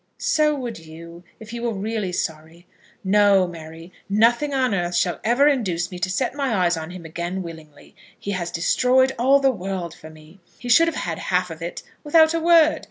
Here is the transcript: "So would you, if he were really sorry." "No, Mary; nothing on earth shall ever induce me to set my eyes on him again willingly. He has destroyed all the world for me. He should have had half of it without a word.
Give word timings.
"So 0.17 0.55
would 0.55 0.79
you, 0.79 1.23
if 1.39 1.51
he 1.51 1.59
were 1.59 1.71
really 1.75 2.11
sorry." 2.11 2.65
"No, 3.03 3.45
Mary; 3.45 3.93
nothing 4.09 4.51
on 4.51 4.73
earth 4.73 4.95
shall 4.95 5.19
ever 5.23 5.47
induce 5.47 5.91
me 5.91 5.99
to 5.99 6.09
set 6.09 6.33
my 6.33 6.55
eyes 6.65 6.75
on 6.75 6.89
him 6.89 7.05
again 7.05 7.43
willingly. 7.43 7.93
He 8.19 8.31
has 8.31 8.49
destroyed 8.49 9.13
all 9.19 9.39
the 9.39 9.51
world 9.51 9.93
for 9.93 10.09
me. 10.09 10.39
He 10.57 10.69
should 10.69 10.87
have 10.87 10.95
had 11.05 11.19
half 11.19 11.51
of 11.51 11.61
it 11.61 11.83
without 12.03 12.33
a 12.33 12.39
word. 12.39 12.79